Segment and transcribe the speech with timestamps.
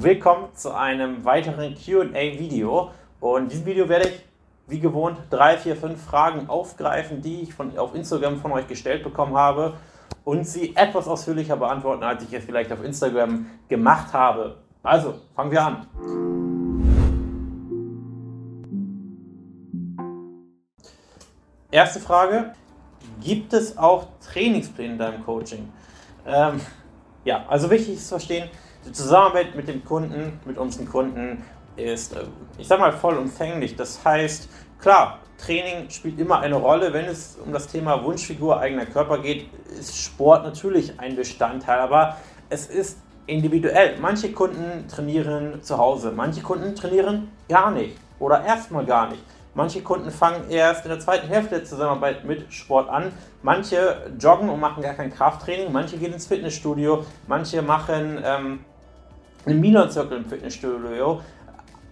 [0.00, 2.92] Willkommen zu einem weiteren QA-Video.
[3.18, 4.24] Und in diesem Video werde ich,
[4.68, 9.02] wie gewohnt, drei, vier, fünf Fragen aufgreifen, die ich von, auf Instagram von euch gestellt
[9.02, 9.74] bekommen habe
[10.22, 14.58] und sie etwas ausführlicher beantworten, als ich es vielleicht auf Instagram gemacht habe.
[14.84, 15.86] Also, fangen wir an.
[21.72, 22.54] Erste Frage.
[23.20, 25.68] Gibt es auch Trainingspläne in deinem Coaching?
[26.24, 26.60] Ähm,
[27.24, 28.48] ja, also wichtig ist zu verstehen,
[28.88, 31.44] die Zusammenarbeit mit dem Kunden, mit unseren Kunden
[31.76, 32.24] ist, äh,
[32.58, 33.76] ich sag mal, vollumfänglich.
[33.76, 34.48] Das heißt,
[34.80, 36.92] klar, Training spielt immer eine Rolle.
[36.92, 39.48] Wenn es um das Thema Wunschfigur, eigener Körper geht,
[39.78, 42.16] ist Sport natürlich ein Bestandteil, aber
[42.50, 43.98] es ist individuell.
[44.00, 49.22] Manche Kunden trainieren zu Hause, manche Kunden trainieren gar nicht oder erstmal gar nicht.
[49.54, 53.12] Manche Kunden fangen erst in der zweiten Hälfte der Zusammenarbeit mit Sport an.
[53.42, 55.72] Manche joggen und machen gar kein Krafttraining.
[55.72, 57.04] Manche gehen ins Fitnessstudio.
[57.26, 58.60] Manche machen ähm,
[59.46, 61.20] einen Milan-Zirkel im Fitnessstudio.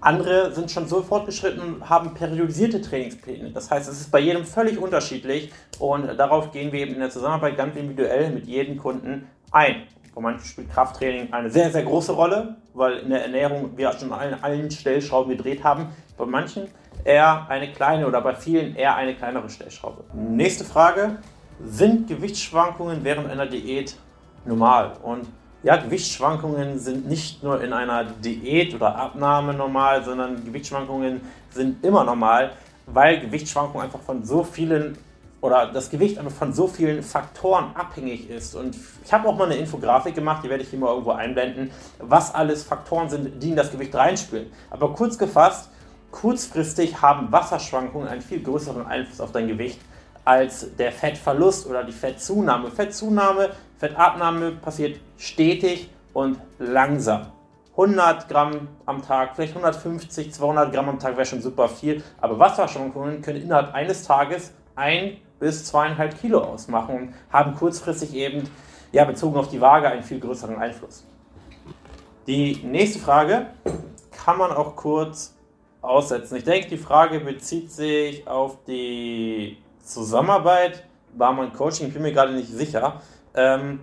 [0.00, 3.50] Andere sind schon so fortgeschritten und haben periodisierte Trainingspläne.
[3.50, 7.10] Das heißt, es ist bei jedem völlig unterschiedlich und darauf gehen wir eben in der
[7.10, 9.82] Zusammenarbeit ganz individuell mit jedem Kunden ein.
[10.14, 14.12] Bei manchen spielt Krafttraining eine sehr, sehr große Rolle, weil in der Ernährung wir schon
[14.12, 15.88] an allen, allen Stellschrauben gedreht haben.
[16.16, 16.68] Bei manchen
[17.04, 20.04] eher eine kleine oder bei vielen eher eine kleinere Stellschraube.
[20.14, 21.18] Nächste Frage.
[21.64, 23.96] Sind Gewichtsschwankungen während einer Diät
[24.44, 24.92] normal?
[25.02, 25.26] Und
[25.62, 32.04] ja, Gewichtsschwankungen sind nicht nur in einer Diät oder Abnahme normal, sondern Gewichtsschwankungen sind immer
[32.04, 32.52] normal,
[32.86, 34.96] weil Gewichtsschwankungen einfach von so vielen
[35.40, 38.54] oder das Gewicht einfach von so vielen Faktoren abhängig ist.
[38.54, 41.70] Und ich habe auch mal eine Infografik gemacht, die werde ich hier mal irgendwo einblenden,
[41.98, 44.50] was alles Faktoren sind, die in das Gewicht reinspielen.
[44.70, 45.70] Aber kurz gefasst,
[46.10, 49.80] kurzfristig haben Wasserschwankungen einen viel größeren Einfluss auf dein Gewicht
[50.24, 52.70] als der Fettverlust oder die Fettzunahme.
[52.70, 57.26] Fettzunahme, Fettabnahme passiert stetig und langsam.
[57.72, 62.38] 100 Gramm am Tag, vielleicht 150, 200 Gramm am Tag wäre schon super viel, aber
[62.38, 68.48] Wasserschwankungen können innerhalb eines Tages ein bis zweieinhalb Kilo ausmachen und haben kurzfristig eben,
[68.92, 71.04] ja, bezogen auf die Waage einen viel größeren Einfluss.
[72.26, 73.48] Die nächste Frage
[74.24, 75.34] kann man auch kurz
[75.82, 76.36] aussetzen.
[76.36, 80.84] Ich denke, die Frage bezieht sich auf die Zusammenarbeit
[81.16, 81.88] Barmann Coaching.
[81.88, 83.00] Ich bin mir gerade nicht sicher.
[83.36, 83.80] Ähm,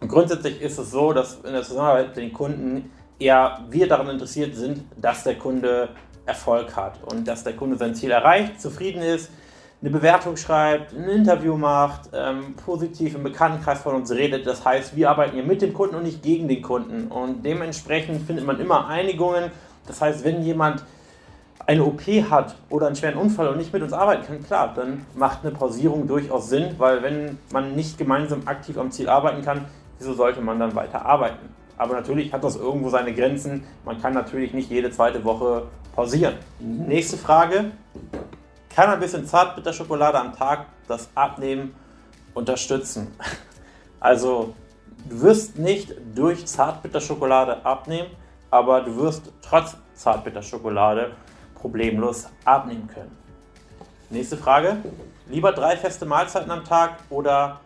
[0.00, 4.54] grundsätzlich ist es so, dass in der Zusammenarbeit mit den Kunden eher wir daran interessiert
[4.54, 5.90] sind, dass der Kunde
[6.26, 9.30] Erfolg hat und dass der Kunde sein Ziel erreicht, zufrieden ist,
[9.80, 14.46] eine Bewertung schreibt, ein Interview macht, ähm, positiv im Bekanntenkreis von uns redet.
[14.46, 17.08] Das heißt, wir arbeiten hier mit dem Kunden und nicht gegen den Kunden.
[17.08, 19.50] Und dementsprechend findet man immer Einigungen
[19.86, 20.84] das heißt, wenn jemand
[21.66, 25.06] eine OP hat oder einen schweren Unfall und nicht mit uns arbeiten kann, klar, dann
[25.14, 29.66] macht eine Pausierung durchaus Sinn, weil wenn man nicht gemeinsam aktiv am Ziel arbeiten kann,
[29.98, 31.48] wieso sollte man dann weiter arbeiten?
[31.78, 33.64] Aber natürlich hat das irgendwo seine Grenzen.
[33.84, 35.64] Man kann natürlich nicht jede zweite Woche
[35.94, 36.34] pausieren.
[36.60, 37.72] Nächste Frage.
[38.74, 41.74] Kann ein bisschen Zartbitterschokolade am Tag das Abnehmen
[42.34, 43.08] unterstützen?
[44.04, 44.56] Also,
[45.08, 48.08] du wirst nicht durch Zartbitterschokolade abnehmen,
[48.50, 51.12] aber du wirst trotz Zartbitterschokolade
[51.62, 53.16] problemlos abnehmen können.
[54.10, 54.76] Nächste Frage.
[55.28, 57.60] Lieber drei feste Mahlzeiten am Tag oder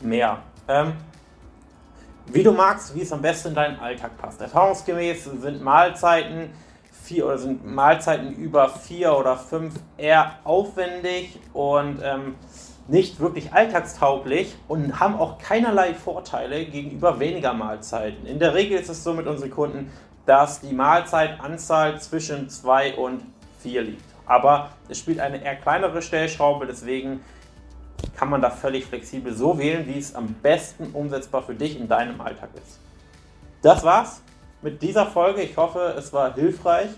[0.00, 0.38] mehr?
[0.68, 0.92] Ähm,
[2.26, 4.40] wie du magst, wie es am besten in deinen Alltag passt.
[4.40, 6.50] Erfahrungsgemäß sind Mahlzeiten
[7.02, 12.34] vier oder sind Mahlzeiten über vier oder fünf eher aufwendig und ähm,
[12.86, 18.26] nicht wirklich alltagstauglich und haben auch keinerlei Vorteile gegenüber weniger Mahlzeiten.
[18.26, 19.90] In der Regel ist es so mit unseren Kunden,
[20.26, 23.22] dass die Mahlzeitanzahl zwischen 2 und
[23.60, 24.04] 4 liegt.
[24.26, 27.20] Aber es spielt eine eher kleinere Stellschraube, deswegen
[28.16, 31.88] kann man da völlig flexibel so wählen, wie es am besten umsetzbar für dich in
[31.88, 32.80] deinem Alltag ist.
[33.62, 34.22] Das war's
[34.62, 35.42] mit dieser Folge.
[35.42, 36.90] Ich hoffe, es war hilfreich.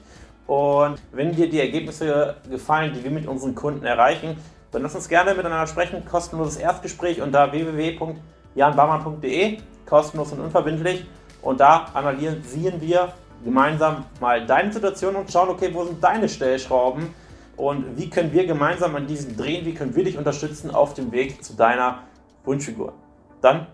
[0.46, 4.36] Und wenn dir die Ergebnisse gefallen, die wir mit unseren Kunden erreichen,
[4.72, 6.04] dann lass uns gerne miteinander sprechen.
[6.04, 9.58] Kostenloses Erstgespräch unter www.janbarmann.de.
[9.86, 11.06] Kostenlos und unverbindlich.
[11.42, 13.12] Und da analysieren wir
[13.44, 17.14] gemeinsam mal deine Situation und schauen, okay, wo sind deine Stellschrauben
[17.56, 21.12] und wie können wir gemeinsam an diesen drehen, wie können wir dich unterstützen auf dem
[21.12, 22.04] Weg zu deiner
[22.44, 22.92] Wunschfigur.
[23.40, 23.66] Dann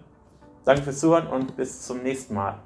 [0.64, 2.58] danke fürs Zuhören und bis zum nächsten Mal.